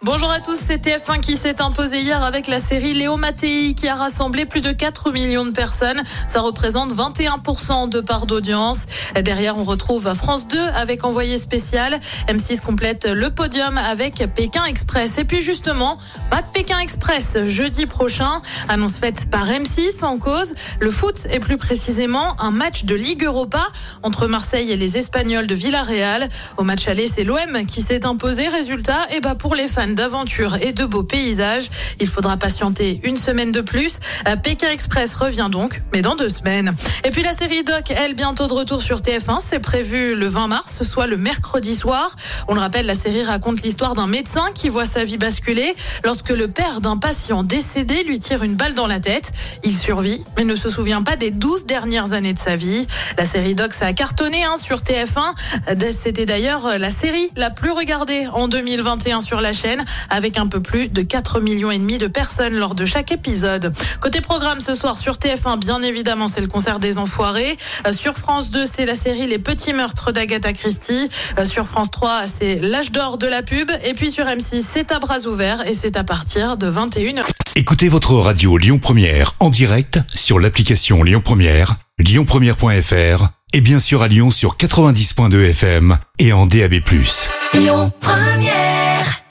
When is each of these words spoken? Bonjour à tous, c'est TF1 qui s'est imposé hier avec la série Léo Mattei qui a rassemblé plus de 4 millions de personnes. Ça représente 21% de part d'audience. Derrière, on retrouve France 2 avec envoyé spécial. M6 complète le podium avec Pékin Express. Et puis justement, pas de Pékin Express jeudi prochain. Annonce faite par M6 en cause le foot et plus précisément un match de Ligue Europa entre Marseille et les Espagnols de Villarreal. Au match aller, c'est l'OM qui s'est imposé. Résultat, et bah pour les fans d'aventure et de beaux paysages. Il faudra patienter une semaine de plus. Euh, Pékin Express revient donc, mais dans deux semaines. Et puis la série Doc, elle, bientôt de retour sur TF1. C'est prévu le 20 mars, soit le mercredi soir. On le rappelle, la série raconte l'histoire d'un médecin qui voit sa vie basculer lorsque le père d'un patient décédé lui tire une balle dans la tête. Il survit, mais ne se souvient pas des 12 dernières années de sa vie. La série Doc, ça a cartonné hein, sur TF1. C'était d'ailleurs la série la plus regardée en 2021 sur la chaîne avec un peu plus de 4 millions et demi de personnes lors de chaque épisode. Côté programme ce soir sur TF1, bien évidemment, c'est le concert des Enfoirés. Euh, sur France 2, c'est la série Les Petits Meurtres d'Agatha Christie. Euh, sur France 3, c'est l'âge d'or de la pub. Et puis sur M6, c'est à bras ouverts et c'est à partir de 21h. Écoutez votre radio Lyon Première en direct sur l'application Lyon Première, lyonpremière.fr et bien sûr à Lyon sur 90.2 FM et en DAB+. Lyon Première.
Bonjour 0.00 0.30
à 0.30 0.38
tous, 0.38 0.56
c'est 0.64 0.80
TF1 0.80 1.18
qui 1.18 1.36
s'est 1.36 1.60
imposé 1.60 2.02
hier 2.02 2.22
avec 2.22 2.46
la 2.46 2.60
série 2.60 2.94
Léo 2.94 3.16
Mattei 3.16 3.74
qui 3.74 3.88
a 3.88 3.96
rassemblé 3.96 4.46
plus 4.46 4.60
de 4.60 4.70
4 4.70 5.10
millions 5.10 5.44
de 5.44 5.50
personnes. 5.50 6.00
Ça 6.28 6.40
représente 6.40 6.94
21% 6.94 7.88
de 7.88 8.00
part 8.00 8.26
d'audience. 8.26 8.86
Derrière, 9.20 9.58
on 9.58 9.64
retrouve 9.64 10.14
France 10.14 10.46
2 10.46 10.56
avec 10.56 11.02
envoyé 11.02 11.36
spécial. 11.36 11.98
M6 12.28 12.60
complète 12.60 13.08
le 13.12 13.30
podium 13.30 13.76
avec 13.76 14.24
Pékin 14.36 14.64
Express. 14.66 15.18
Et 15.18 15.24
puis 15.24 15.42
justement, 15.42 15.98
pas 16.30 16.42
de 16.42 16.46
Pékin 16.54 16.78
Express 16.78 17.36
jeudi 17.46 17.86
prochain. 17.86 18.40
Annonce 18.68 18.98
faite 18.98 19.28
par 19.28 19.48
M6 19.48 20.04
en 20.04 20.18
cause 20.18 20.54
le 20.78 20.92
foot 20.92 21.26
et 21.32 21.40
plus 21.40 21.56
précisément 21.56 22.40
un 22.40 22.52
match 22.52 22.84
de 22.84 22.94
Ligue 22.94 23.24
Europa 23.24 23.66
entre 24.04 24.28
Marseille 24.28 24.70
et 24.70 24.76
les 24.76 24.96
Espagnols 24.96 25.48
de 25.48 25.56
Villarreal. 25.56 26.28
Au 26.56 26.62
match 26.62 26.86
aller, 26.86 27.08
c'est 27.08 27.24
l'OM 27.24 27.66
qui 27.66 27.82
s'est 27.82 28.06
imposé. 28.06 28.46
Résultat, 28.46 29.00
et 29.12 29.20
bah 29.20 29.34
pour 29.34 29.56
les 29.56 29.66
fans 29.66 29.87
d'aventure 29.94 30.56
et 30.60 30.72
de 30.72 30.84
beaux 30.84 31.02
paysages. 31.02 31.68
Il 32.00 32.08
faudra 32.08 32.36
patienter 32.36 33.00
une 33.04 33.16
semaine 33.16 33.52
de 33.52 33.60
plus. 33.60 34.00
Euh, 34.26 34.36
Pékin 34.36 34.68
Express 34.68 35.14
revient 35.14 35.48
donc, 35.50 35.82
mais 35.92 36.02
dans 36.02 36.16
deux 36.16 36.28
semaines. 36.28 36.74
Et 37.04 37.10
puis 37.10 37.22
la 37.22 37.34
série 37.34 37.64
Doc, 37.64 37.90
elle, 37.90 38.14
bientôt 38.14 38.46
de 38.46 38.52
retour 38.52 38.82
sur 38.82 39.00
TF1. 39.00 39.38
C'est 39.40 39.58
prévu 39.58 40.14
le 40.14 40.26
20 40.26 40.48
mars, 40.48 40.82
soit 40.82 41.06
le 41.06 41.16
mercredi 41.16 41.74
soir. 41.74 42.14
On 42.48 42.54
le 42.54 42.60
rappelle, 42.60 42.86
la 42.86 42.94
série 42.94 43.22
raconte 43.22 43.62
l'histoire 43.62 43.94
d'un 43.94 44.06
médecin 44.06 44.46
qui 44.54 44.68
voit 44.68 44.86
sa 44.86 45.04
vie 45.04 45.18
basculer 45.18 45.74
lorsque 46.04 46.30
le 46.30 46.48
père 46.48 46.80
d'un 46.80 46.96
patient 46.96 47.42
décédé 47.42 48.04
lui 48.04 48.18
tire 48.18 48.42
une 48.42 48.54
balle 48.54 48.74
dans 48.74 48.86
la 48.86 49.00
tête. 49.00 49.32
Il 49.64 49.76
survit, 49.76 50.24
mais 50.36 50.44
ne 50.44 50.56
se 50.56 50.68
souvient 50.68 51.02
pas 51.02 51.16
des 51.16 51.30
12 51.30 51.66
dernières 51.66 52.12
années 52.12 52.34
de 52.34 52.38
sa 52.38 52.56
vie. 52.56 52.86
La 53.16 53.24
série 53.24 53.54
Doc, 53.54 53.74
ça 53.74 53.86
a 53.86 53.92
cartonné 53.92 54.44
hein, 54.44 54.56
sur 54.56 54.80
TF1. 54.80 55.92
C'était 55.92 56.26
d'ailleurs 56.26 56.78
la 56.78 56.90
série 56.90 57.30
la 57.36 57.50
plus 57.50 57.70
regardée 57.70 58.26
en 58.32 58.48
2021 58.48 59.20
sur 59.20 59.40
la 59.40 59.52
chaîne 59.52 59.77
avec 60.10 60.38
un 60.38 60.46
peu 60.46 60.60
plus 60.60 60.88
de 60.88 61.02
4 61.02 61.40
millions 61.40 61.70
et 61.70 61.78
demi 61.78 61.98
de 61.98 62.06
personnes 62.06 62.54
lors 62.54 62.74
de 62.74 62.84
chaque 62.84 63.12
épisode. 63.12 63.72
Côté 64.00 64.20
programme 64.20 64.60
ce 64.60 64.74
soir 64.74 64.98
sur 64.98 65.14
TF1, 65.14 65.58
bien 65.58 65.82
évidemment, 65.82 66.28
c'est 66.28 66.40
le 66.40 66.46
concert 66.46 66.78
des 66.78 66.98
Enfoirés. 66.98 67.56
Euh, 67.86 67.92
sur 67.92 68.18
France 68.18 68.50
2, 68.50 68.64
c'est 68.66 68.86
la 68.86 68.96
série 68.96 69.26
Les 69.26 69.38
Petits 69.38 69.72
Meurtres 69.72 70.12
d'Agatha 70.12 70.52
Christie. 70.52 71.08
Euh, 71.38 71.44
sur 71.44 71.66
France 71.66 71.90
3, 71.90 72.22
c'est 72.32 72.60
l'âge 72.60 72.92
d'or 72.92 73.18
de 73.18 73.26
la 73.26 73.42
pub. 73.42 73.70
Et 73.84 73.92
puis 73.92 74.10
sur 74.10 74.26
M6, 74.26 74.64
c'est 74.68 74.92
à 74.92 74.98
bras 74.98 75.26
ouverts 75.26 75.66
et 75.66 75.74
c'est 75.74 75.96
à 75.96 76.04
partir 76.04 76.56
de 76.56 76.70
21h. 76.70 77.24
Écoutez 77.56 77.88
votre 77.88 78.14
radio 78.14 78.56
Lyon 78.56 78.78
Première 78.78 79.34
en 79.40 79.50
direct 79.50 80.00
sur 80.14 80.38
l'application 80.38 81.02
Lyon 81.02 81.20
Première, 81.24 81.76
lyonpremière.fr 81.98 83.28
et 83.52 83.60
bien 83.60 83.80
sûr 83.80 84.02
à 84.02 84.08
Lyon 84.08 84.30
sur 84.30 84.56
90.2 84.56 85.50
FM 85.50 85.98
et 86.18 86.32
en 86.32 86.46
DAB+. 86.46 86.74
Lyon 87.54 87.92
Première. 88.00 89.27